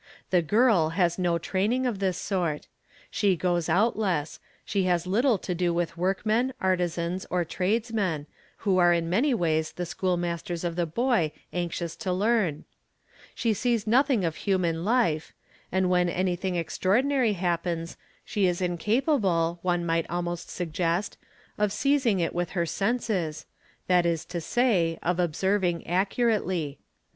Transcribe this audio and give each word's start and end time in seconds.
The 0.31 0.41
girl 0.41 0.89
has 0.97 1.19
no 1.19 1.37
training 1.37 1.85
of 1.85 1.99
this 1.99 2.17
sort; 2.17 2.65
she 3.11 3.35
goes 3.35 3.69
out 3.69 3.99
less, 3.99 4.39
she 4.65 4.85
has 4.85 5.05
little 5.05 5.37
to 5.37 5.53
do 5.53 5.71
with 5.71 5.95
workmen, 5.95 6.53
artizans, 6.59 7.27
or 7.29 7.45
tradesmen, 7.45 8.25
,who 8.65 8.79
are 8.79 8.93
in 8.93 9.11
many 9.11 9.35
ways 9.35 9.71
the 9.73 9.85
school 9.85 10.17
masters 10.17 10.63
of 10.63 10.75
the 10.75 10.87
boy 10.87 11.31
anxious 11.53 11.95
to 11.97 12.11
learn; 12.11 12.65
she 13.35 13.53
sees 13.53 13.85
nothing 13.85 14.25
of 14.25 14.37
human 14.37 14.83
life, 14.83 15.33
and 15.71 15.87
when 15.87 16.09
anything 16.09 16.57
extra 16.57 16.93
ordinary 16.95 17.33
happens 17.33 17.95
she 18.25 18.47
is 18.47 18.59
incapable, 18.59 19.59
one 19.61 19.85
might 19.85 20.09
almost 20.09 20.49
suggest, 20.49 21.15
of 21.59 21.71
seizing 21.71 22.19
it 22.19 22.33
with 22.33 22.49
her 22.57 22.65
senses, 22.65 23.45
that 23.85 24.07
is 24.07 24.25
to 24.25 24.41
say, 24.41 24.97
of 25.03 25.19
observing 25.19 25.85
accurately. 25.85 26.79